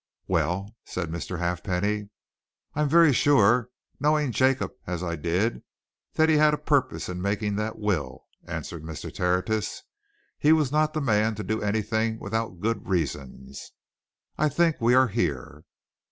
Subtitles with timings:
[0.27, 1.37] "Well?" said Mr.
[1.37, 2.09] Halfpenny.
[2.73, 3.69] "I'm very sure,
[3.99, 5.61] knowing Jacob as I did,
[6.13, 9.13] that he had a purpose in making that will," answered Mr.
[9.13, 9.83] Tertius.
[10.39, 13.73] "He was not the man to do anything without good reasons.
[14.39, 15.65] I think we are here."